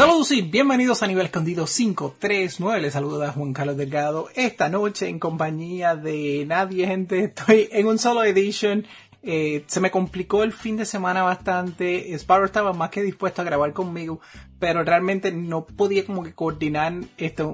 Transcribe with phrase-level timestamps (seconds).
[0.00, 2.80] Saludos y bienvenidos a Nivel Escondido 539.
[2.80, 4.30] Les saluda Juan Carlos Delgado.
[4.34, 7.24] Esta noche en compañía de nadie, gente.
[7.24, 8.86] Estoy en un solo edition.
[9.22, 12.14] Eh, se me complicó el fin de semana bastante.
[12.14, 14.22] Sparrow estaba más que dispuesto a grabar conmigo,
[14.58, 16.94] pero realmente no podía como que coordinar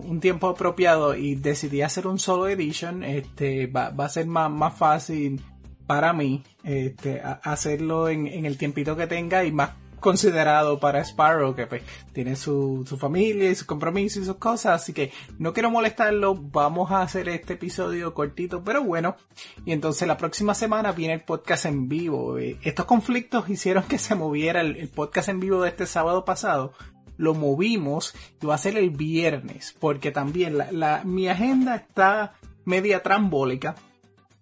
[0.05, 3.03] un tiempo apropiado y decidí hacer un solo edition.
[3.03, 5.43] Este va, va a ser más, más fácil
[5.89, 11.55] para mí este, hacerlo en, en el tiempito que tenga y más considerado para Sparrow,
[11.55, 11.83] que pues
[12.13, 16.35] tiene su, su familia y su compromiso y sus cosas, así que no quiero molestarlo,
[16.35, 19.17] vamos a hacer este episodio cortito, pero bueno,
[19.65, 22.39] y entonces la próxima semana viene el podcast en vivo.
[22.39, 26.73] Eh, estos conflictos hicieron que se moviera el, podcast en vivo de este sábado pasado,
[27.17, 32.35] lo movimos y va a ser el viernes, porque también la, la, mi agenda está
[32.65, 33.75] media trambólica.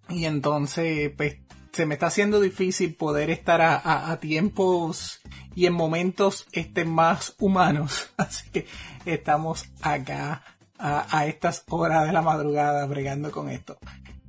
[0.07, 1.37] Y entonces pues
[1.75, 5.19] se me está haciendo difícil poder estar a, tiempos
[5.55, 8.11] y en momentos este, más humanos.
[8.17, 8.65] Así que
[9.05, 10.41] estamos acá
[10.79, 13.77] a, estas horas de la madrugada bregando con esto.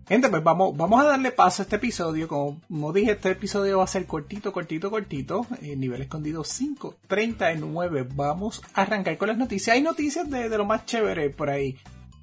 [0.08, 2.26] Gente, pues vamos, vamos a darle paso a este episodio.
[2.26, 5.46] Como, como dije, este episodio va a ser cortito, cortito, cortito.
[5.62, 8.08] Eh, nivel escondido 539.
[8.12, 9.74] Vamos a arrancar con las noticias.
[9.74, 11.76] Hay noticias de, de lo más chévere por ahí.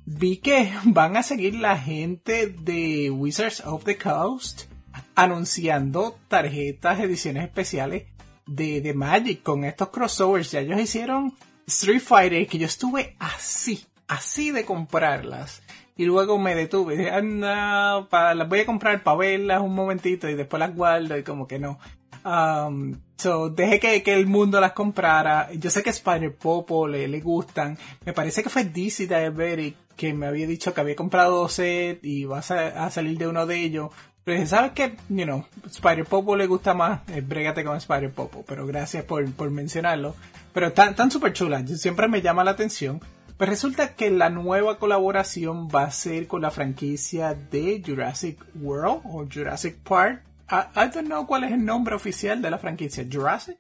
[0.06, 4.73] Vi que van a seguir la gente de Wizards of the Coast
[5.16, 8.04] anunciando tarjetas, ediciones especiales
[8.46, 10.52] de, Magic con estos crossovers.
[10.52, 11.34] Ya ellos hicieron
[11.68, 15.62] Street Fighter que yo estuve así, así de comprarlas.
[15.96, 16.98] Y luego me detuve.
[16.98, 21.18] Dije, anda, para, las voy a comprar para verlas un momentito y después las guardo
[21.18, 21.78] y como que no.
[22.26, 25.52] Um, so, dejé que, que, el mundo las comprara.
[25.54, 27.78] Yo sé que Spider Popo le, le gustan.
[28.06, 32.04] Me parece que fue DC Diabetic que me había dicho que había comprado dos sets
[32.04, 33.92] y vas a, a salir de uno de ellos.
[34.24, 34.96] Pero ¿sabes qué?
[35.10, 39.30] You know, Spider Popo le gusta más, eh, brégate con Spider Popo, pero gracias por,
[39.34, 40.16] por mencionarlo.
[40.54, 43.02] Pero están tan súper chulas, siempre me llama la atención.
[43.38, 49.02] Pues resulta que la nueva colaboración va a ser con la franquicia de Jurassic World
[49.06, 50.24] o Jurassic Park.
[50.50, 53.58] I, I don't know cuál es el nombre oficial de la franquicia, Jurassic.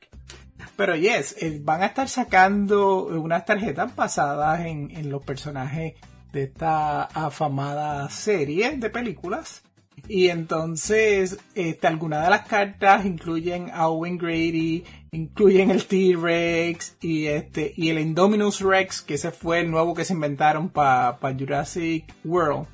[0.77, 5.95] Pero yes, eh, van a estar sacando unas tarjetas basadas en, en los personajes
[6.31, 9.62] de esta afamada serie de películas.
[10.07, 17.27] Y entonces, este, algunas de las cartas incluyen a Owen Grady, incluyen el T-Rex y
[17.27, 21.33] este, y el Indominus Rex, que ese fue el nuevo que se inventaron para pa
[21.33, 22.67] Jurassic World.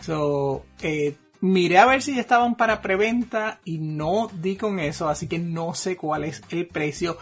[0.00, 5.26] So, eh, miré a ver si estaban para preventa y no di con eso, así
[5.26, 7.18] que no sé cuál es el precio.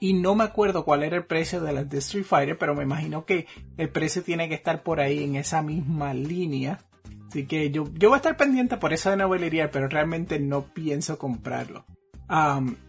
[0.00, 2.84] Y no me acuerdo cuál era el precio de las de Street Fighter, pero me
[2.84, 3.46] imagino que
[3.76, 6.78] el precio tiene que estar por ahí en esa misma línea.
[7.28, 10.62] Así que yo, yo voy a estar pendiente por eso de novelería, pero realmente no
[10.72, 11.84] pienso comprarlo.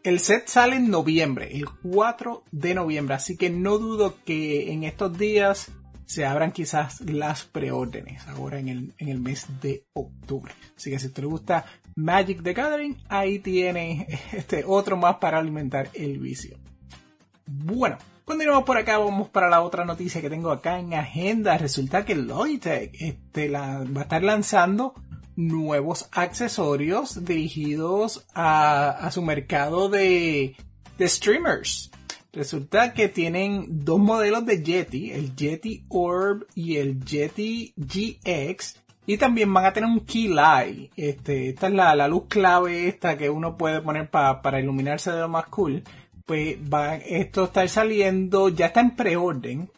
[0.04, 4.84] El set sale en noviembre, el 4 de noviembre, así que no dudo que en
[4.84, 5.72] estos días
[6.06, 10.52] se abran quizás las preórdenes ahora en el, en el mes de octubre.
[10.76, 15.90] Así que si te gusta Magic the Gathering, ahí tiene este otro más para alimentar
[15.94, 16.58] el vicio.
[17.46, 17.98] Bueno,
[18.30, 21.58] Continuamos por acá, vamos para la otra noticia que tengo acá en agenda.
[21.58, 24.94] Resulta que Logitech este, va a estar lanzando
[25.36, 30.56] nuevos accesorios dirigidos a, su mercado de,
[31.02, 31.90] streamers.
[32.32, 38.76] Resulta que tienen dos modelos de Yeti, el Yeti Orb y el Yeti GX.
[39.08, 40.92] Y también van a tener un key light.
[40.96, 45.22] Este, esta es la, la luz clave esta que uno puede poner para iluminarse de
[45.22, 45.84] lo más cool
[46.30, 49.72] pues va esto estar saliendo, ya está en preorden.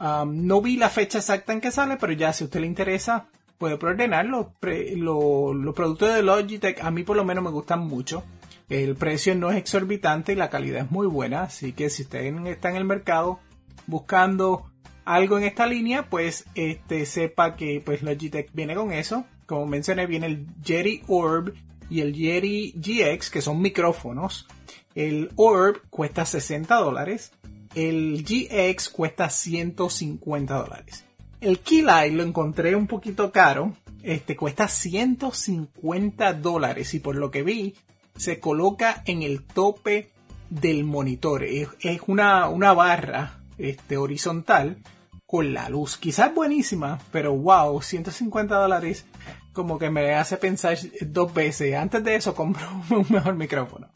[0.00, 3.26] No vi la fecha exacta en que sale, pero ya si a usted le interesa,
[3.58, 6.82] puede preordenar los, los productos de Logitech.
[6.82, 8.24] A mí por lo menos me gustan mucho.
[8.70, 11.42] El precio no es exorbitante y la calidad es muy buena.
[11.42, 13.38] Así que si usted está en el mercado
[13.86, 14.70] buscando
[15.04, 19.26] algo en esta línea, pues este sepa que pues Logitech viene con eso.
[19.44, 21.52] Como mencioné, viene el Yeti Orb
[21.90, 24.48] y el Yeti GX, que son micrófonos.
[24.94, 27.32] El Orb cuesta 60 dólares.
[27.74, 31.04] El GX cuesta 150 dólares.
[31.40, 33.76] El Keylight lo encontré un poquito caro.
[34.02, 37.74] Este cuesta 150 dólares y por lo que vi
[38.16, 40.10] se coloca en el tope
[40.50, 41.44] del monitor.
[41.44, 41.68] Es,
[42.06, 44.78] una, una, barra este, horizontal
[45.26, 45.96] con la luz.
[45.96, 49.06] Quizás buenísima, pero wow, 150 dólares
[49.52, 51.74] como que me hace pensar dos veces.
[51.76, 53.88] Antes de eso compro un mejor micrófono.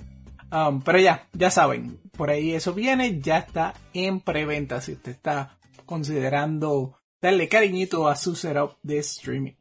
[0.54, 5.10] Um, pero ya, ya saben, por ahí eso viene, ya está en preventa si usted
[5.10, 9.54] está considerando darle cariñito a su setup de streaming.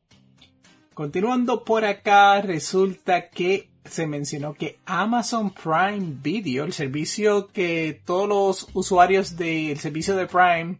[0.94, 8.28] Continuando por acá, resulta que se mencionó que Amazon Prime Video, el servicio que todos
[8.30, 10.78] los usuarios del servicio de Prime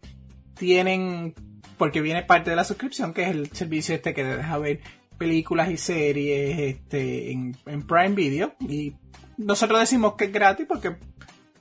[0.56, 1.34] tienen,
[1.76, 4.80] porque viene parte de la suscripción, que es el servicio este que te deja ver
[5.18, 7.56] películas y series este, en,
[7.86, 8.54] Prime Video.
[8.60, 8.94] Y
[9.36, 10.96] nosotros decimos que es gratis porque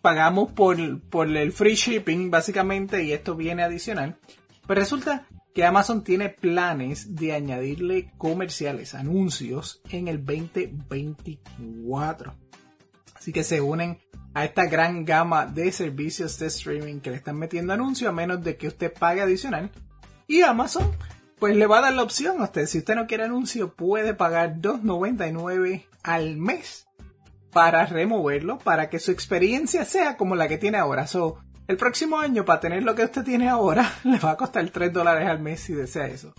[0.01, 4.17] pagamos por, por el free shipping básicamente y esto viene adicional.
[4.67, 12.33] Pero resulta que Amazon tiene planes de añadirle comerciales, anuncios en el 2024.
[13.15, 13.99] Así que se unen
[14.33, 18.43] a esta gran gama de servicios de streaming que le están metiendo anuncios a menos
[18.43, 19.69] de que usted pague adicional.
[20.27, 20.91] Y Amazon
[21.39, 22.65] pues le va a dar la opción a usted.
[22.65, 26.87] Si usted no quiere anuncio puede pagar $2.99 al mes
[27.53, 31.07] para removerlo para que su experiencia sea como la que tiene ahora.
[31.07, 34.69] So, el próximo año, para tener lo que usted tiene ahora, le va a costar
[34.69, 36.33] 3 dólares al mes si desea eso.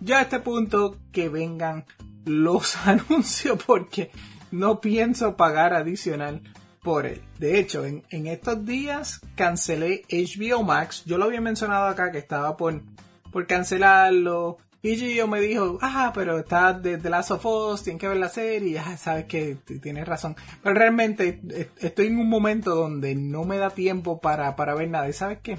[0.00, 1.84] Ya a este punto, que vengan
[2.24, 4.10] los anuncios porque
[4.50, 6.42] no pienso pagar adicional
[6.82, 7.22] por él.
[7.38, 11.02] De hecho, en, estos días cancelé HBO Max.
[11.04, 12.82] Yo lo había mencionado acá que estaba por,
[13.30, 14.58] por cancelarlo.
[14.80, 18.16] Y yo me dijo, ah, pero está de The Last of Us, tiene que ver
[18.16, 20.36] la serie, ya sabes que tienes razón.
[20.62, 21.40] Pero realmente
[21.80, 25.08] estoy en un momento donde no me da tiempo para, para ver nada.
[25.08, 25.58] ¿Y sabes qué?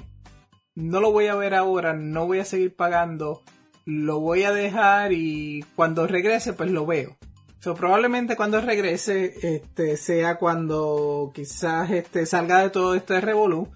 [0.74, 3.42] No lo voy a ver ahora, no voy a seguir pagando,
[3.84, 7.18] lo voy a dejar y cuando regrese pues lo veo.
[7.58, 13.68] So, probablemente cuando regrese este, sea cuando quizás este, salga de todo este revolú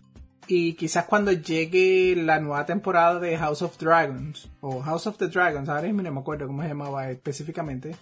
[0.47, 5.29] y quizás cuando llegue la nueva temporada de House of Dragons, o House of the
[5.29, 7.97] Dragons, ahora mismo no me acuerdo cómo se llamaba específicamente,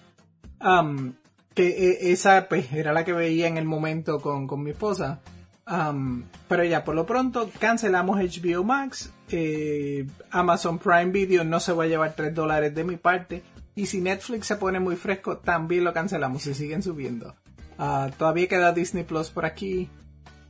[0.60, 1.12] um,
[1.54, 5.20] que e, esa pues, era la que veía en el momento con, mi esposa.
[5.66, 9.12] Um, pero ya, por lo pronto, cancelamos HBO Max.
[9.30, 13.42] Eh, Amazon Prime Video no se va a llevar 3 dólares de mi parte.
[13.74, 16.42] Y si Netflix se pone muy fresco, también lo cancelamos.
[16.42, 17.34] Se siguen subiendo.
[17.78, 19.88] Ah, todavía queda Disney Plus por aquí.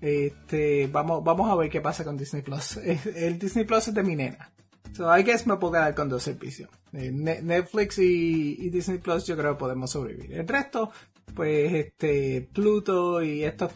[0.03, 2.77] Este, vamos, vamos a ver qué pasa con Disney Plus.
[3.17, 4.51] El Disney Plus es de mi nena.
[4.95, 6.69] So I guess me puedo quedar con dos servicios.
[6.93, 10.35] Eh, Netflix y, Disney Plus yo creo que podemos sobrevivir.
[10.35, 10.91] El resto,
[11.35, 13.71] pues este, Pluto y estos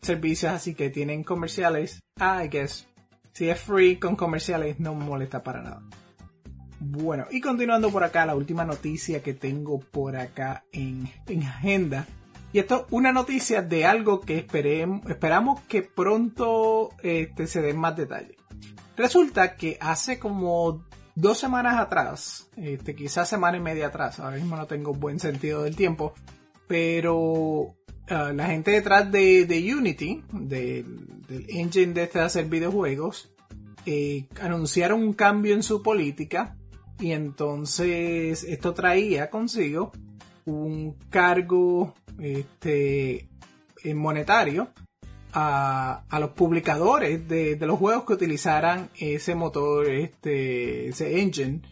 [0.00, 2.86] servicios así que tienen comerciales, I guess,
[3.32, 5.82] si es free con comerciales no me molesta para nada.
[6.78, 12.06] Bueno, y continuando por acá, la última noticia que tengo por acá en, en agenda
[12.52, 17.96] y esto es una noticia de algo que esperamos que pronto este, se den más
[17.96, 18.36] detalles.
[18.96, 20.84] Resulta que hace como
[21.14, 25.62] dos semanas atrás, este, quizás semana y media atrás, ahora mismo no tengo buen sentido
[25.62, 26.12] del tiempo,
[26.66, 27.74] pero
[28.08, 33.32] ah, la gente detrás de, Unity, del engine de este de hacer videojuegos,
[33.86, 36.56] eh, anunciaron un cambio en su política
[37.00, 39.90] y entonces esto traía consigo
[40.44, 43.28] un cargo este,
[43.94, 44.68] monetario
[45.32, 51.62] a, los publicadores de, los juegos que utilizaran ese motor, este, ese engine.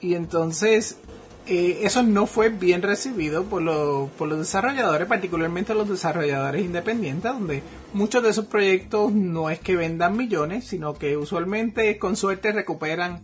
[0.00, 0.98] Y entonces
[1.46, 3.62] eh, eso no fue bien recibido por,
[4.10, 7.62] por los desarrolladores, particularmente los desarrolladores independientes, donde
[7.92, 13.22] muchos de esos proyectos no es que vendan millones, sino que usualmente con suerte recuperan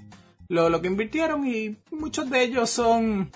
[0.49, 3.31] lo, lo que invirtieron y muchos de ellos son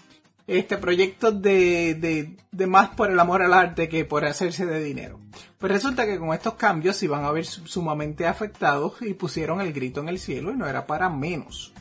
[0.46, 5.20] este proyecto de, de, más por el amor al arte que por hacerse de dinero.
[5.58, 10.00] Pues resulta que con estos cambios iban a ver sumamente afectados y pusieron el grito
[10.00, 11.72] en el cielo y no era para menos.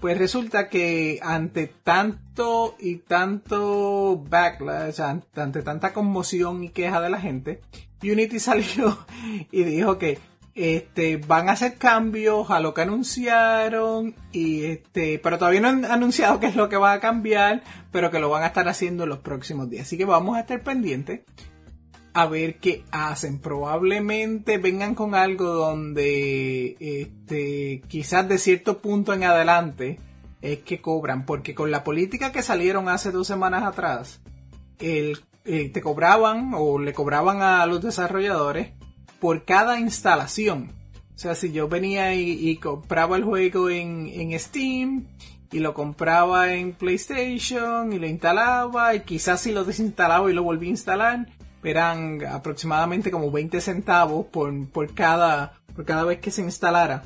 [0.00, 7.20] Pues resulta que ante tanto y tanto backlash, ante tanta conmoción y queja de la
[7.20, 7.62] gente,
[8.02, 8.98] Unity salió
[9.50, 10.18] y dijo que
[10.54, 15.84] este, van a hacer cambios a lo que anunciaron y este, pero todavía no han
[15.84, 19.02] anunciado qué es lo que va a cambiar, pero que lo van a estar haciendo
[19.02, 19.86] en los próximos días.
[19.86, 21.22] Así que vamos a estar pendientes
[22.12, 23.40] a ver qué hacen.
[23.40, 29.98] Probablemente vengan con algo donde este, quizás de cierto punto en adelante
[30.40, 34.20] es que cobran, porque con la política que salieron hace dos semanas atrás,
[34.78, 38.72] eh, te cobraban o le cobraban a los desarrolladores
[39.24, 40.72] por cada instalación.
[41.14, 45.06] O sea, si yo venía y, compraba el juego en, Steam
[45.50, 50.42] y lo compraba en PlayStation y lo instalaba y quizás si lo desinstalaba y lo
[50.42, 51.26] volví a instalar,
[51.62, 57.04] eran aproximadamente como 20 centavos por, cada, por cada vez que se instalara.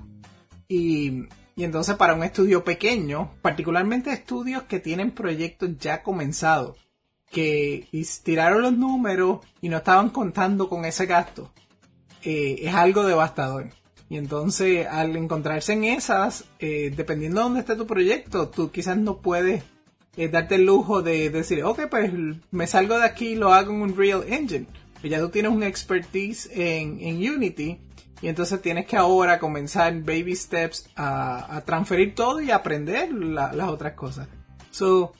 [0.67, 6.77] Y, y entonces para un estudio pequeño, particularmente estudios que tienen proyectos ya comenzados,
[7.31, 7.87] que
[8.25, 11.53] tiraron los números y no estaban contando con ese gasto,
[12.23, 13.69] eh, es algo devastador.
[14.11, 18.97] Y entonces al encontrarse en esas, eh, dependiendo de dónde esté tu proyecto, tú quizás
[18.97, 19.63] no puedes
[20.19, 22.13] es darte el lujo de decir, ok, pues
[22.51, 24.67] me salgo de aquí y lo hago en un Real Engine.
[25.01, 27.79] Pues ya tú tienes un expertise en, en Unity
[28.21, 33.93] y entonces tienes que ahora comenzar baby steps a, transferir todo y aprender las otras
[33.93, 34.27] cosas.
[34.73, 35.13] So,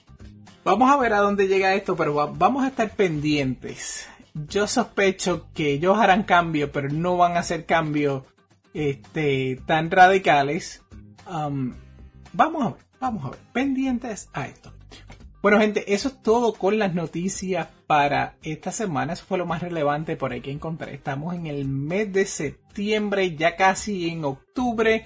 [0.65, 4.09] vamos a ver a dónde llega esto, pero vamos a estar pendientes.
[4.35, 8.25] Yo sospecho que ellos harán cambios, pero no van a hacer cambios
[8.75, 10.83] este, tan radicales.
[11.29, 11.75] Um,
[12.33, 13.41] vamos a ver, vamos a ver.
[13.53, 14.73] Pendientes a esto.
[15.41, 19.13] Bueno, gente, eso es todo con las noticias para esta semana.
[19.13, 20.95] Eso fue lo más relevante por ahí que encontré.
[20.95, 25.05] Estamos en el mes de septiembre, ya casi en octubre.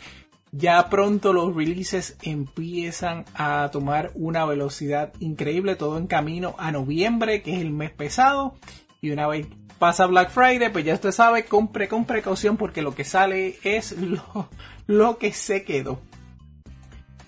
[0.51, 7.43] Ya pronto los releases empiezan a tomar una velocidad increíble, todo en camino a noviembre,
[7.43, 8.57] que es el mes pesado.
[9.05, 9.49] Y una vez
[9.81, 13.91] pasa Black Friday, pues ya usted sabe, compre con precaución porque lo que sale es
[13.99, 14.49] lo,
[14.87, 16.01] lo que se quedó.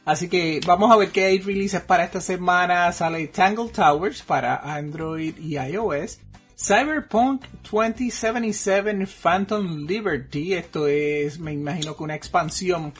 [0.04, 2.92] Así que vamos a ver qué hay releases para esta semana.
[2.92, 6.20] Sale Tangle Towers para Android y iOS.
[6.56, 10.54] Cyberpunk 2077 Phantom Liberty.
[10.54, 12.94] Esto es, me imagino que una expansión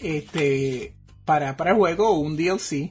[0.00, 0.92] este,
[1.24, 2.90] para, para el juego un DLC.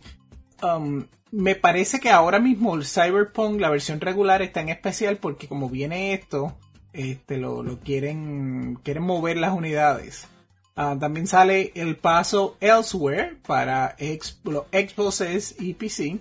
[0.61, 5.47] Um, me parece que ahora mismo el Cyberpunk, la versión regular, está en especial porque
[5.47, 6.57] como viene esto,
[6.93, 10.27] este, lo, lo quieren, quieren mover las unidades.
[10.75, 16.19] Ah, también sale el paso Elsewhere para Xbox y PC.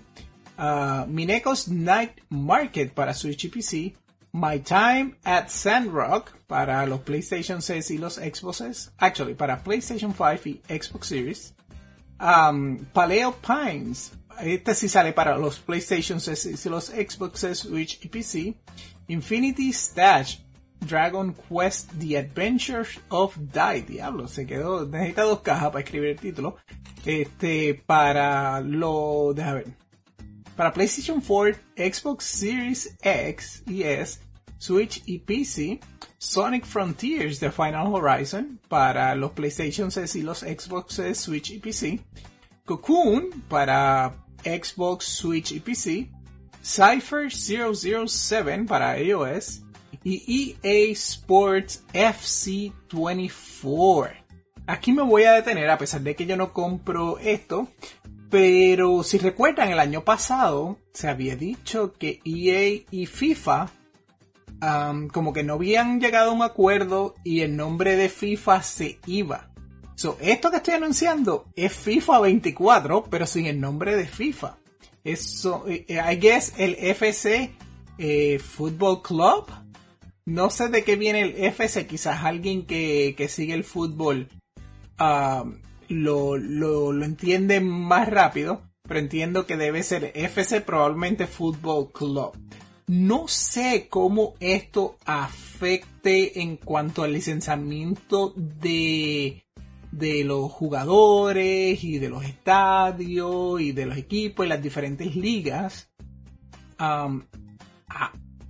[0.57, 3.95] Uh, Mineco's Night Market para Switch y PC.
[4.33, 8.91] My Time at Sandrock para los PlayStation 6 y los Xboxes.
[8.97, 11.53] Actually, para PlayStation 5 y Xbox Series.
[12.19, 14.11] Um, Paleo Pines.
[14.41, 18.55] Este sí sale para los PlayStation 6 y los Xboxes, Switch y PC.
[19.07, 20.39] Infinity Stash
[20.79, 23.81] Dragon Quest The Adventures of Die.
[23.81, 24.85] Diablo, se quedó.
[24.85, 26.57] Necesita dos cajas para escribir el título.
[27.05, 29.33] Este, para lo.
[29.33, 29.67] Deja ver.
[30.55, 34.19] Para PlayStation 4, Xbox Series X y S,
[34.57, 35.79] Switch y PC.
[36.19, 41.99] Sonic Frontiers The Final Horizon para los PlayStation 6 y los Xboxes, Switch y PC.
[42.65, 46.09] Cocoon para Xbox, Switch y PC.
[46.63, 49.61] Cypher 007 para iOS
[50.03, 54.23] y EA Sports FC24.
[54.65, 57.67] Aquí me voy a detener a pesar de que yo no compro esto,
[58.29, 63.71] pero si recuerdan el año pasado se había dicho que EA y FIFA
[65.13, 69.51] como que no habían llegado a un acuerdo y el nombre de FIFA se iba.
[69.97, 74.57] So, esto que estoy anunciando es FIFA 24, pero sin el nombre de FIFA.
[75.03, 77.51] Eso, eh, I guess el FC
[77.97, 79.51] eh, Football Club
[80.27, 84.27] no sé de qué viene el FC, quizás alguien que, sigue el fútbol
[84.97, 85.45] ah,
[85.87, 86.35] lo,
[87.01, 92.33] entiende más rápido, pero entiendo que debe ser FC probablemente Fútbol Club.
[92.87, 99.45] No sé cómo esto afecte en cuanto al licenciamiento de,
[99.97, 105.89] de los jugadores y de los estadios y de los equipos y las diferentes ligas.
[106.77, 107.09] Ah,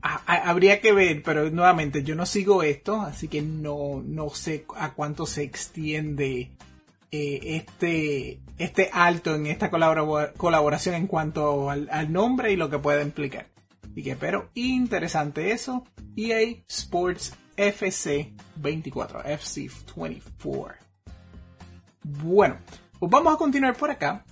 [0.02, 4.94] habría que ver, pero nuevamente yo no sigo esto, así que no, no sé a
[4.94, 6.52] cuánto se extiende
[7.12, 13.04] eh, este, este alto en esta colaboración en cuanto al, nombre y lo que puede
[13.04, 13.48] implicar.
[13.84, 15.84] Así que, pero interesante eso.
[16.16, 20.87] EA Sports FC 24, FC 24.
[22.10, 22.58] Bueno,
[23.00, 24.24] pues vamos a continuar por acá.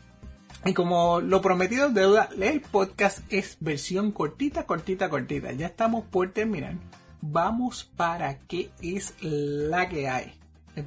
[0.63, 5.51] Y como lo prometido deuda, el podcast es versión cortita, cortita, cortita.
[5.51, 6.75] Ya estamos por terminar.
[7.21, 10.39] Vamos para qué es la que hay.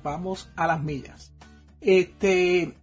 [0.02, 1.33] Vamos a las millas.
[1.80, 2.75] Este,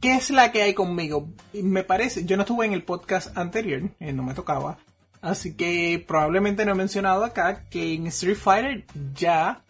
[0.00, 1.28] ¿qué es la que hay conmigo?
[1.54, 4.76] Me parece, yo no estuve en el podcast anterior, eh, no me tocaba.
[5.22, 9.64] Así que probablemente no he mencionado acá que en Street Fighter ya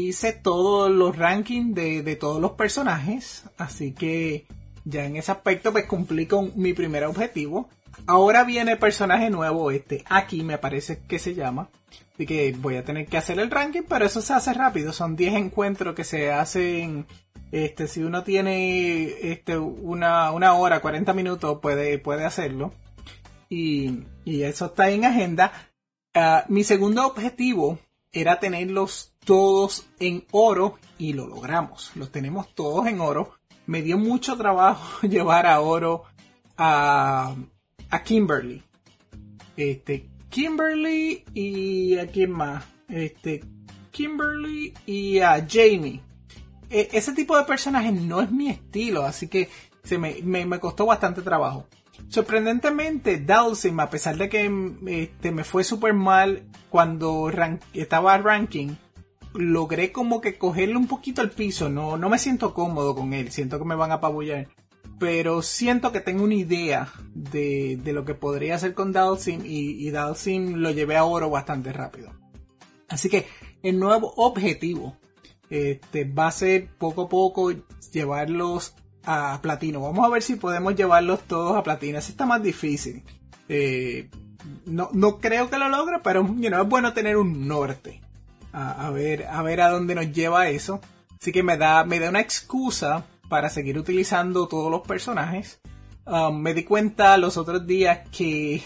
[0.00, 3.44] hice todos los rankings de, de todos los personajes.
[3.56, 4.46] Así que
[4.84, 7.68] ya en ese aspecto pues cumplí con mi primer objetivo.
[8.06, 11.68] Ahora viene el personaje nuevo, este aquí me parece que se llama.
[12.14, 14.92] Así que voy a tener que hacer el ranking, pero eso se hace rápido.
[14.92, 17.06] Son 10 encuentros que se hacen.
[17.52, 22.72] Este, si uno tiene este, una, una hora, 40 minutos, puede, puede hacerlo.
[23.48, 25.52] Y, y eso está en agenda.
[26.14, 27.78] Ah, mi segundo objetivo
[28.12, 31.90] era tenerlos todos en oro y lo logramos.
[31.96, 33.34] Los tenemos todos en oro
[33.66, 36.04] me dio mucho trabajo llevar a oro
[36.56, 37.34] a,
[37.90, 38.62] a Kimberly.
[39.56, 42.64] Este, Kimberly y a quién más.
[42.88, 43.44] Este,
[43.90, 46.00] Kimberly y a Jamie.
[46.70, 49.48] E, ese tipo de personajes no es mi estilo, así que
[49.82, 51.66] se me, me, me, costó bastante trabajo.
[52.08, 54.50] Sorprendentemente, Dalsim, a pesar de que
[54.86, 57.30] este, me fue súper mal cuando
[57.72, 58.74] estaba ranking,
[59.36, 61.68] logré como que cogerle un poquito al piso.
[61.68, 63.30] No, no me siento cómodo con él.
[63.30, 64.48] Siento que me van a apabullar.
[64.98, 69.86] Pero siento que tengo una idea de, de lo que podría hacer con Dalsim y,
[69.86, 72.12] y Dalsim lo llevé a oro bastante rápido.
[72.88, 73.26] Así que
[73.62, 74.96] el nuevo objetivo
[75.50, 77.52] este, va a ser poco a poco
[77.92, 78.74] llevarlos
[79.04, 79.80] a platino.
[79.80, 81.98] Vamos a ver si podemos llevarlos todos a platino.
[81.98, 83.04] Eso está más difícil.
[83.48, 84.10] Eh,
[84.64, 88.00] no, no, creo que lo logre, pero es bueno tener un norte.
[88.58, 90.80] A, ver, a ver a dónde nos lleva eso.
[91.20, 95.60] Así que me da, me da una excusa para seguir utilizando todos los personajes.
[96.06, 98.62] Um, me di cuenta los otros días que,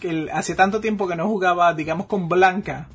[0.00, 2.88] que hace tanto tiempo que no jugaba, digamos, con Blanca,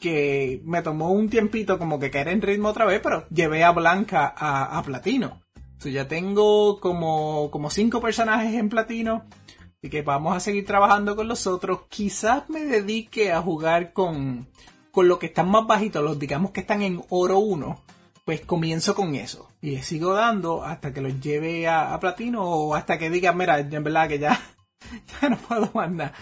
[0.00, 3.70] que me tomó un tiempito como que caer en ritmo otra vez, pero llevé a
[3.70, 5.42] Blanca a, platino.
[5.78, 9.26] So, ya tengo como, como cinco personajes en platino.
[9.80, 11.82] y que vamos a seguir trabajando con los otros.
[11.88, 14.48] Quizás me dedique a jugar con,
[14.92, 17.80] con los que están más bajitos, los digamos que están en oro 1.
[18.24, 19.48] Pues comienzo con eso.
[19.60, 23.58] Y le sigo dando hasta que los lleve a, platino o hasta que diga, mira,
[23.58, 24.40] en verdad que ya,
[25.20, 26.12] ya no puedo más nada.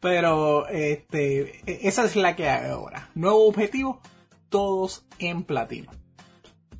[0.00, 3.10] Pero este, e, esa es la que hay ahora.
[3.14, 4.00] Nuevo objetivo,
[4.48, 5.90] todos en platino.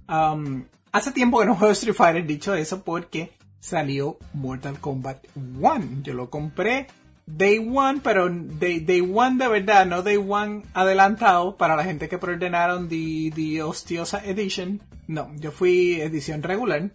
[0.09, 6.03] Um, hace tiempo que no juego Street Fighter, dicho eso, porque salió Mortal Kombat 1.
[6.03, 6.87] Yo lo compré
[7.27, 12.09] Day One, pero Day, day One de verdad, no Day One adelantado para la gente
[12.09, 14.81] que preordenaron The, the Ostiosa Edition.
[15.07, 16.91] No, yo fui edición regular.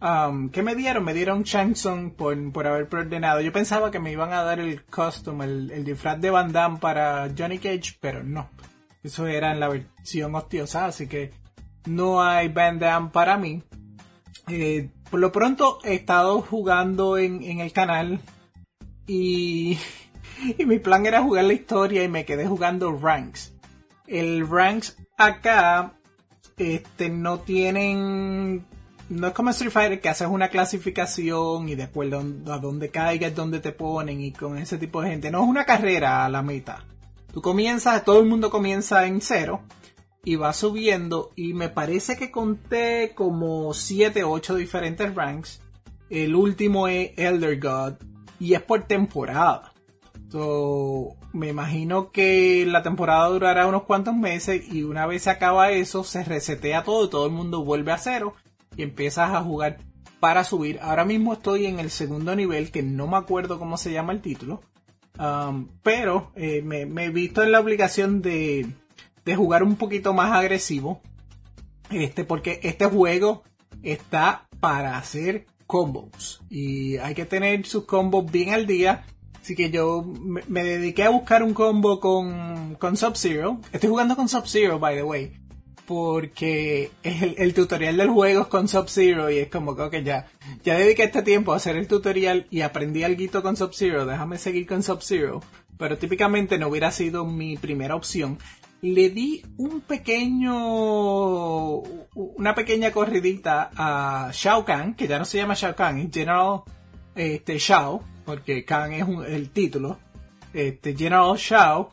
[0.00, 1.04] Um, ¿Qué me dieron?
[1.04, 3.40] Me dieron Shang Tsung por, por haber preordenado.
[3.40, 6.78] Yo pensaba que me iban a dar el costume, el, el disfraz de Van Damme
[6.78, 8.48] para Johnny Cage, pero no.
[9.02, 11.32] Eso era en la versión hostiosa, así que
[11.86, 13.62] no hay Van Damme para mí.
[14.46, 18.20] Eh, por lo pronto he estado jugando en, en el canal
[20.58, 23.54] y, mi plan era jugar la historia y me quedé jugando Ranks.
[24.06, 25.94] El Ranks acá
[26.56, 28.64] este, no tienen
[29.08, 33.60] no es como Street Fighter que haces una clasificación y después a donde caigas, donde
[33.60, 35.30] te ponen y con ese tipo de gente.
[35.30, 36.80] No es una carrera a la mitad.
[37.32, 39.62] Tú comienzas, todo el mundo comienza en cero
[40.24, 45.60] y va subiendo y me parece que conté como 7 o 8 diferentes ranks.
[46.10, 47.94] El último es Elder God
[48.38, 49.72] y es por temporada.
[50.30, 55.70] So, me imagino que la temporada durará unos cuantos meses y una vez se acaba
[55.70, 58.34] eso se resetea todo y todo el mundo vuelve a cero
[58.76, 59.78] y empiezas a jugar
[60.20, 60.78] para subir.
[60.82, 64.20] Ahora mismo estoy en el segundo nivel, que no me acuerdo cómo se llama el
[64.20, 64.60] título.
[65.18, 68.66] Um, pero eh, me, he visto en la obligación de,
[69.24, 71.00] de jugar un poquito más agresivo.
[71.90, 73.42] Este, porque este juego
[73.82, 76.40] está para hacer combos.
[76.50, 79.04] Y hay que tener sus combos bien al día.
[79.40, 83.60] Así que yo me, dediqué a buscar un combo con, con Sub-Zero.
[83.70, 85.32] Estoy jugando con Sub-Zero, by the way
[85.86, 90.26] porque el, el, tutorial del juego es con Sub-Zero y es como que ya,
[90.62, 94.66] ya dediqué este tiempo a hacer el tutorial y aprendí algo con Sub-Zero, déjame seguir
[94.66, 95.40] con Sub-Zero.
[95.78, 98.38] Pero típicamente no hubiera sido mi primera opción.
[98.80, 100.54] Le di un pequeño,
[102.14, 106.62] una pequeña corridita a Shao Kahn, que ya no se llama Shao Kahn, es General
[107.14, 109.98] este, Shao, porque Kahn es el título.
[110.52, 111.90] Este, General Shao,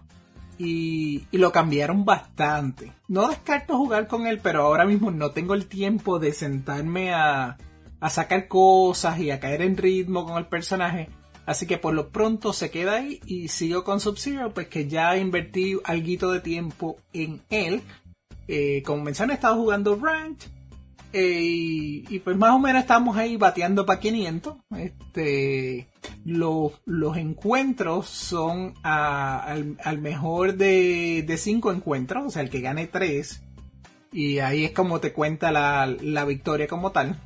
[0.58, 2.94] y, lo cambiaron bastante.
[3.08, 7.58] No descarto jugar con él, pero ahora mismo no tengo el tiempo de sentarme a,
[8.00, 11.10] a sacar cosas y a caer en ritmo con el personaje.
[11.46, 15.18] Así que por lo pronto se queda ahí y sigo con Sub-Zero, pues que ya
[15.18, 17.82] invertí algo de tiempo en él.
[18.48, 20.50] Eh, como mencioné, he estado jugando Ranked
[21.18, 24.58] eh, y, pues más o menos estamos ahí bateando para 500.
[24.78, 25.88] Este,
[26.26, 26.74] los,
[27.16, 33.44] encuentros son al, mejor de 5 encuentros, o sea, el que gane 3.
[34.12, 37.18] Y ahí es como te cuenta la, victoria como tal.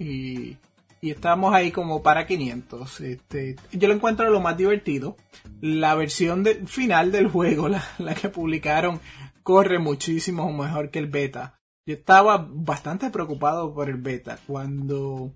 [0.00, 0.56] Y,
[1.02, 3.00] estamos ahí como para 500.
[3.00, 5.16] Este, yo lo encuentro lo más divertido.
[5.60, 9.00] La versión final del juego, la, la que publicaron,
[9.42, 11.58] corre muchísimo mejor que el beta
[11.88, 14.38] yo estaba bastante preocupado por el beta.
[14.46, 15.32] Cuando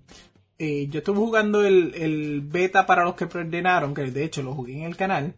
[0.59, 4.73] eh, yo estuve jugando el, beta para los que preordenaron, que de hecho lo jugué
[4.73, 5.33] en el canal,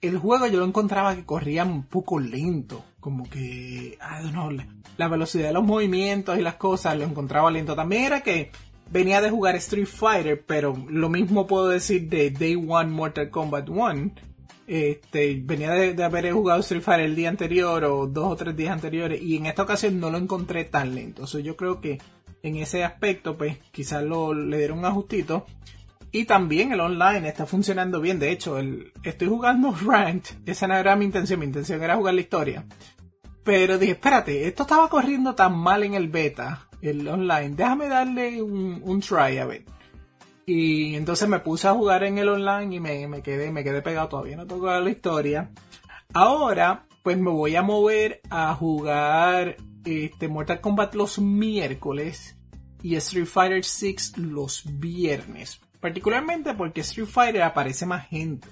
[0.00, 2.84] el juego yo lo encontraba que corría un poco lento.
[2.98, 3.96] Como que,
[4.32, 7.76] no, la, velocidad de los movimientos y las cosas lo encontraba lento.
[7.76, 8.50] También era que
[8.90, 13.68] venía de jugar Street Fighter, pero lo mismo puedo decir de Day One Mortal Kombat
[13.68, 14.12] 1
[14.68, 18.70] este, venía de, haber jugado Street Fighter el día anterior o dos o tres días
[18.70, 21.24] anteriores y en esta ocasión no lo encontré tan lento.
[21.38, 21.98] yo creo que
[22.42, 25.46] en ese aspecto, pues quizás lo, le dieron un ajustito.
[26.10, 28.18] Y también el online está funcionando bien.
[28.18, 30.36] De hecho, el, estoy jugando Ranked.
[30.46, 31.40] Esa no era mi intención.
[31.40, 32.64] Mi intención era jugar la historia.
[33.44, 37.50] Pero dije, espérate, esto estaba corriendo tan mal en el beta, el online.
[37.50, 39.64] Déjame darle un, un try a ver.
[40.46, 43.82] Y entonces me puse a jugar en el online y me, me quedé, me quedé
[43.82, 44.08] pegado.
[44.08, 45.50] Todavía no toco la historia.
[46.14, 52.38] Ahora, pues me voy a mover a jugar este, Mortal Kombat los miércoles
[52.82, 55.60] y Street Fighter 6 los viernes.
[55.80, 58.48] Particularmente porque Street Fighter aparece más gente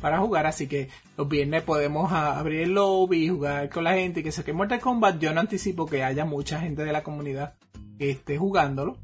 [0.00, 4.22] para jugar, así que los viernes podemos abrir el lobby jugar con la gente.
[4.22, 7.54] Que sé que Mortal Kombat yo no anticipo que haya mucha gente de la comunidad
[8.00, 8.96] que esté jugándolo.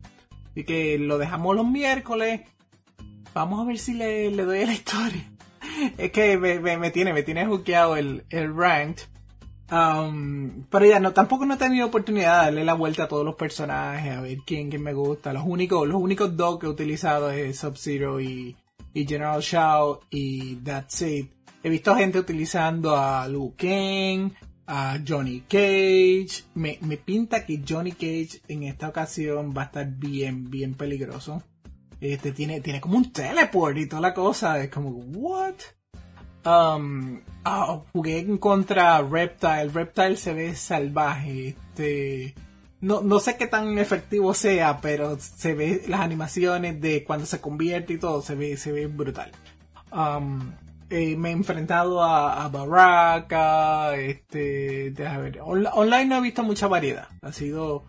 [0.54, 2.40] Y que lo dejamos los miércoles.
[3.35, 5.30] Vamos a ver si le, doy a la historia.
[5.98, 9.02] es que me, tiene, me tiene jukeado el, el ranked.
[9.70, 13.24] Um, pero ya no, tampoco no he tenido oportunidad de darle la vuelta a todos
[13.24, 15.35] los personajes, a ver quién, quién me gusta.
[15.35, 18.56] Los únicos, los únicos dos que he utilizado es Sub-Zero y,
[18.94, 21.32] y General Shao y That's It.
[21.62, 24.32] He visto gente utilizando a Liu Kang,
[24.66, 26.44] a Johnny Cage.
[26.55, 31.42] Me, me pinta que Johnny Cage en esta ocasión va a estar bien, bien peligroso.
[32.00, 34.62] Este tiene, tiene como un teleport y toda la cosa.
[34.62, 35.55] Es como, what?
[36.44, 39.68] Um, ah, jugué contra Reptile.
[39.68, 41.48] Reptile se ve salvaje.
[41.48, 42.35] Este,
[42.81, 47.40] no, no sé qué tan efectivo sea, pero se ve las animaciones de cuando se
[47.40, 49.33] convierte y todo, se ve, se ve brutal.
[49.90, 50.52] Um,
[50.90, 57.09] eh, me he enfrentado a, Baraka, este, ver, online no he visto mucha variedad.
[57.22, 57.85] Ha sido,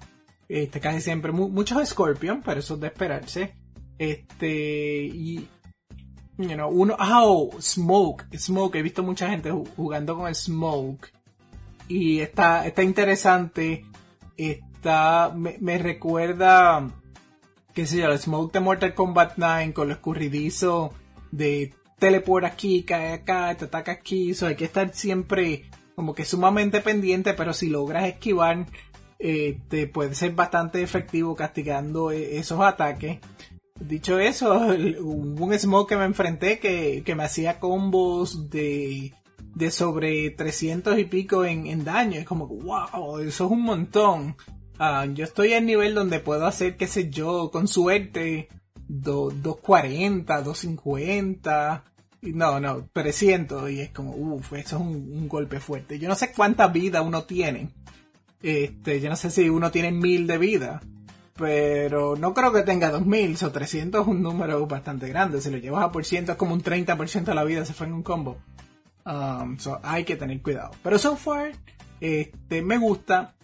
[0.50, 3.56] este, casi siempre muchos Scorpion, pero eso es de esperarse.
[4.00, 5.48] Este, y
[6.38, 11.12] you know, uno, oh, Smoke, Smoke, he visto mucha gente jugando con Smoke
[11.88, 13.86] y está, está interesante,
[14.36, 16.88] está, me, recuerda,
[17.74, 20.94] qué sé yo, el Smoke de Mortal Kombat 9 con lo escurridizo
[21.32, 26.26] de teleport aquí, cae acá, te ataca aquí, eso hay que estar siempre como que
[26.26, 28.68] sumamente pendiente, pero si logras esquivar,
[29.20, 33.20] eh, te puede ser bastante efectivo castigando eh, esos ataques.
[33.80, 34.54] Dicho eso,
[35.00, 39.14] hubo un smoke que me enfrenté que, me hacía combos de,
[39.56, 42.20] de sobre 300 y pico en, daño.
[42.20, 44.36] Es como, wow, eso es un montón.
[44.78, 48.50] Ah, yo estoy al nivel donde puedo hacer, qué sé yo, con suerte,
[48.88, 51.84] 240, 250.
[52.22, 56.00] No, no, 300 y es como, uff, eso es un, un, golpe fuerte.
[56.00, 57.70] Yo no sé cuánta vida uno tiene.
[58.42, 60.82] Este, yo no sé si uno tiene mil de vida
[61.38, 65.40] pero no creo que tenga 2000, o 300 es un número bastante grande.
[65.40, 67.88] Si lo llevas a por ciento es como un 30% de la vida se fue
[67.88, 68.38] en un combo.
[69.06, 70.72] Um, so hay que tener cuidado.
[70.84, 71.52] Pero so far,
[72.02, 73.36] este, me gusta.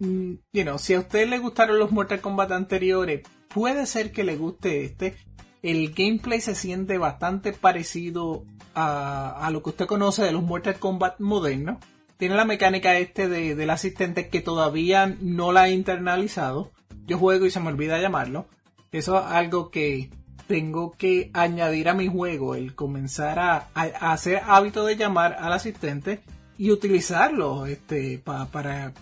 [0.00, 4.24] Mm, you know, si a usted le gustaron los Mortal Kombat anteriores, puede ser que
[4.24, 5.16] le guste este.
[5.62, 10.78] El gameplay se siente bastante parecido a, a lo que usted conoce de los Mortal
[10.78, 11.78] Kombat modernos.
[12.16, 16.72] Tiene la mecánica este de, del asistente que todavía no la ha internalizado
[17.06, 18.46] yo juego y se me olvida llamarlo.
[18.92, 20.10] Eso es algo que
[20.46, 26.20] tengo que añadir a mi juego, el comenzar a, hacer hábito de llamar al asistente
[26.58, 28.92] y utilizarlo este, para,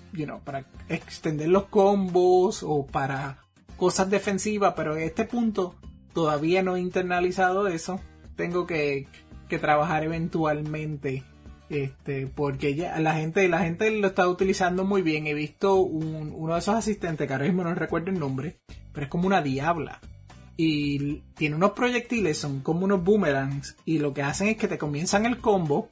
[0.44, 3.43] para extender los combos o para
[3.76, 5.74] cosas defensivas, pero en este punto
[6.12, 8.00] todavía no he internalizado eso.
[8.36, 9.06] Tengo que,
[9.48, 11.24] que trabajar eventualmente
[11.68, 15.26] este, porque la gente, la gente lo está utilizando muy bien.
[15.26, 18.58] He visto uno de esos asistentes, que ahora mismo no recuerdo el nombre,
[18.92, 20.00] pero es como una diabla.
[20.56, 24.78] Y tiene unos proyectiles, son como unos boomerangs, y lo que hacen es que te
[24.78, 25.88] comienzan el combo,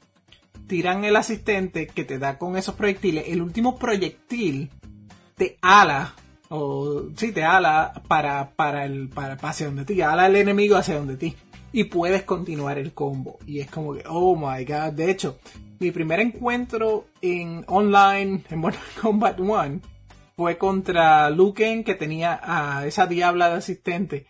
[0.67, 3.25] tiran el asistente que te da con esos proyectiles.
[3.27, 4.69] El último proyectil
[5.35, 6.15] te ala,
[6.55, 10.97] o sí, te ala para, para el, para, hacia donde ti, ala el enemigo hacia
[10.97, 11.35] donde ti
[11.71, 13.39] y puedes continuar el combo.
[13.47, 14.93] Y es como que, oh my god.
[14.93, 15.39] De hecho,
[15.79, 19.81] mi primer encuentro en online en Mortal Kombat 1
[20.37, 24.27] fue contra Luken que tenía a esa diabla de asistente.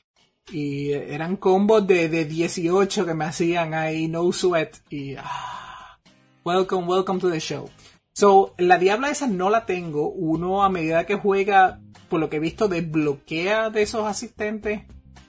[0.49, 4.77] Y eran combos de, de 18 que me hacían ahí, no sweat.
[4.89, 5.99] Y ah,
[6.45, 7.69] welcome, welcome to the show.
[8.13, 10.09] So, la diabla esa no la tengo.
[10.09, 11.81] Uno a medida que juega,
[12.13, 14.84] por lo que he visto, desbloquea de esos asistentes.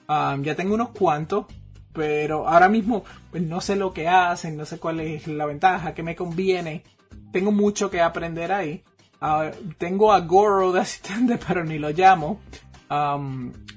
[0.07, 1.47] Ya tengo unos cuantos
[1.95, 5.95] pero ahora mismo pues no sé lo que hacen, no sé cuál es la ventaja,
[5.95, 6.83] qué me conviene.
[7.31, 8.83] Tengo mucho que aprender ahí.
[9.19, 12.39] Ah, tengo a Goro de asistente, pero ni lo llamo.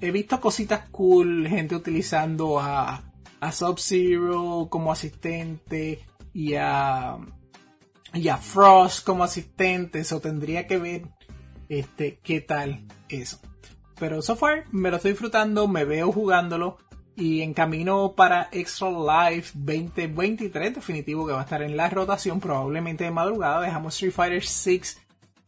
[0.03, 3.05] he visto cositas cool, gente utilizando a,
[3.41, 7.17] a Sub-Zero como asistente y a,
[8.13, 10.01] y a Frost como asistente.
[10.01, 11.03] Eso tendría que ver
[11.71, 13.39] este, qué tal eso.
[13.99, 16.79] Pero so far me lo estoy disfrutando, me veo jugándolo
[17.17, 22.39] y en camino para Extra Life 2023 definitivo que va a estar en la rotación
[22.39, 23.61] probablemente de madrugada.
[23.61, 25.01] Dejamos Street Fighter 6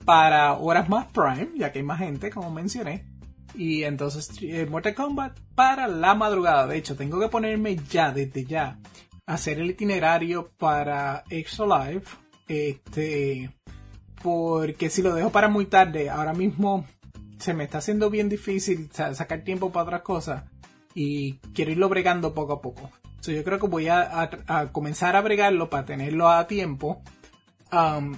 [0.05, 3.07] para horas más prime, ya que hay más gente, como mencioné.
[3.55, 6.67] Y entonces eh, Mortal Kombat para la madrugada.
[6.67, 8.79] De hecho, tengo que ponerme ya, desde ya,
[9.27, 12.17] hacer el itinerario para Extra Life.
[12.49, 13.49] Este,
[14.23, 16.85] porque si lo dejo para muy tarde, ahora mismo
[17.41, 20.45] se me está haciendo bien difícil sacar tiempo para otras cosas
[20.95, 22.91] y quiero irlo bregando poco a poco.
[23.23, 24.31] yo creo que voy a,
[24.73, 27.03] comenzar a bregarlo para tenerlo a tiempo.
[27.73, 28.17] Um,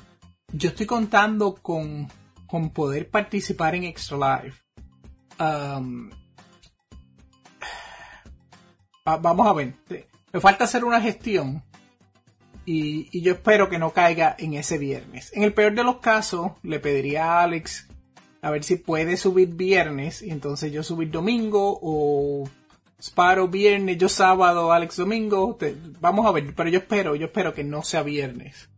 [0.53, 2.09] yo estoy contando con,
[2.47, 4.61] con poder participar en Extra Life.
[5.39, 6.11] Um,
[9.05, 9.75] vamos a ver.
[10.33, 11.63] Me falta hacer una gestión.
[12.65, 15.33] Y, y, yo espero que no caiga en ese viernes.
[15.35, 17.89] En el peor de los casos, le pediría a Alex
[18.43, 22.49] a ver si puede subir viernes y entonces yo subir domingo o
[23.01, 25.59] Sparo viernes, yo sábado, Alex domingo.
[26.01, 28.69] vamos a ver, pero yo espero, yo espero que no sea viernes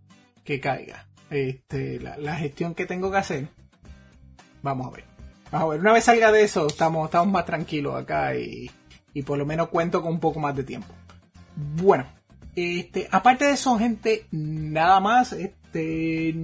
[0.44, 1.06] que caiga.
[1.28, 3.48] Este, la, gestión que tengo que hacer.
[4.62, 5.04] Vamos a ver.
[5.50, 8.70] Vamos a ver, una vez salga de eso, estamos, estamos más tranquilos acá y,
[9.12, 10.94] y por lo menos cuento con un poco más de tiempo.
[11.54, 12.06] Bueno,
[12.56, 16.34] este, aparte de eso, gente, nada más, este,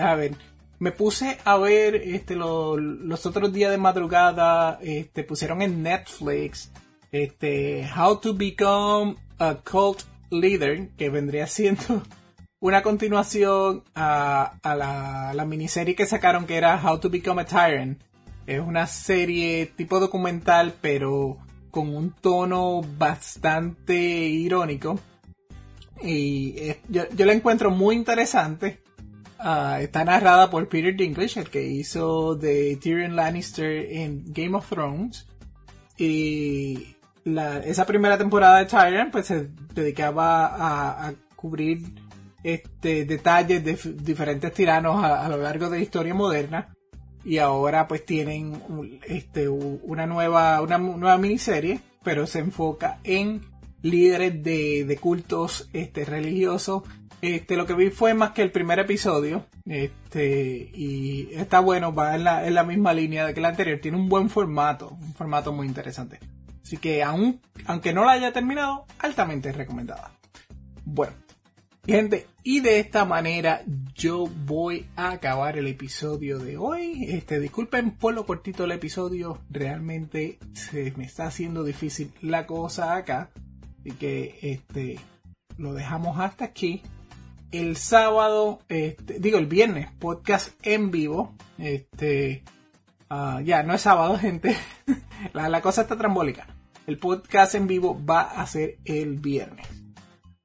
[0.00, 0.36] a ver,
[0.82, 6.72] me puse a ver, este, los otros días de madrugada, este, pusieron en Netflix
[7.12, 12.02] este, How to Become a Cult Leader, que vendría siendo
[12.60, 18.02] una continuación a, la, miniserie que sacaron que era How to Become a Tyrant.
[18.48, 21.38] Es una serie tipo documental, pero
[21.70, 24.98] con un tono bastante irónico.
[26.02, 28.82] Y yo, la encuentro muy interesante.
[29.44, 34.68] Ah, está narrada por Peter Dinklage, el que hizo de Tyrion Lannister en Game of
[34.68, 35.26] Thrones.
[35.98, 36.94] Y
[37.64, 41.82] esa primera temporada de Tyrant pues se dedicaba a, cubrir
[42.44, 46.72] este, detalles de diferentes tiranos a, lo largo de la historia moderna
[47.24, 48.62] y ahora pues tienen
[49.08, 53.40] este, una nueva una nueva miniserie pero se enfoca en
[53.82, 56.84] líderes de, cultos este, religiosos
[57.22, 62.14] este, lo que vi fue más que el primer episodio este, y está bueno va
[62.16, 65.14] en la, en la misma línea de que el anterior tiene un buen formato un
[65.14, 66.18] formato muy interesante
[66.62, 70.12] Así que aún, aunque no la haya terminado, altamente recomendada.
[70.84, 71.12] Bueno,
[71.86, 73.62] gente, y de esta manera
[73.94, 77.04] yo voy a acabar el episodio de hoy.
[77.08, 82.96] Este, disculpen por lo cortito del episodio, realmente se me está haciendo difícil la cosa
[82.96, 83.30] acá.
[83.80, 84.98] Así que este
[85.58, 86.82] lo dejamos hasta aquí.
[87.52, 91.36] El sábado, este, digo el viernes, podcast en vivo.
[91.58, 92.42] Este,
[93.10, 94.56] ah, ya, no es sábado, gente.
[95.34, 96.46] la, la cosa está trambólica.
[96.86, 99.66] El podcast en vivo va a ser el viernes.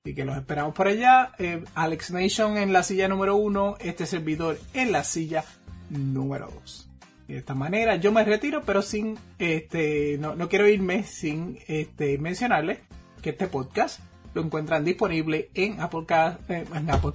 [0.03, 1.31] Así que los esperamos por allá.
[1.39, 3.77] Eh, Alex Nation en la silla número uno.
[3.79, 5.43] Este servidor en la silla
[5.89, 6.89] número 2.
[7.27, 12.79] De esta manera yo me retiro, pero sin, este, no, quiero irme sin este, mencionarles
[13.21, 13.99] que este podcast
[14.33, 17.11] lo encuentran disponible en Apple, eh, en Apple,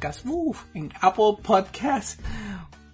[0.74, 2.20] en Apple Podcast,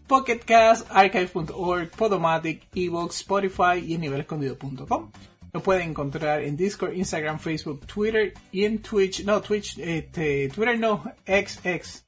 [0.07, 5.11] Pocket Cast, Archive.org, Podomatic, Evox, Spotify y en nivelescondido.com.
[5.52, 9.24] Lo pueden encontrar en Discord, Instagram, Facebook, Twitter y en Twitch.
[9.24, 12.04] No, Twitch, este, Twitter no, XX.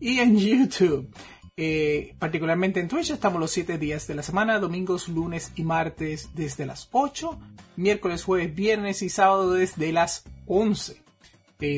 [0.00, 1.08] Y en YouTube.
[1.56, 6.30] Eh, particularmente en Twitch estamos los 7 días de la semana, domingos, lunes y martes
[6.34, 7.38] desde las 8,
[7.76, 11.02] miércoles, jueves, viernes y sábado desde las 11.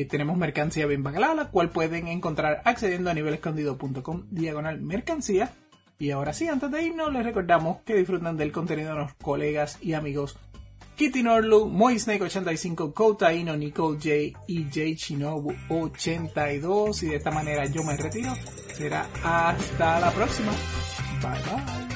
[0.09, 5.51] Tenemos mercancía bien bagalada, la cual pueden encontrar accediendo a nivelescondido.com diagonal mercancía.
[5.97, 9.77] Y ahora sí, antes de irnos, les recordamos que disfrutan del contenido de los colegas
[9.81, 10.37] y amigos
[10.95, 17.03] Kitty Norlu, Moisnake85, Kotaino, Nicole J y J Shinobu 82.
[17.03, 18.33] Y de esta manera yo me retiro.
[18.73, 20.51] Será hasta la próxima.
[21.21, 21.94] Bye bye.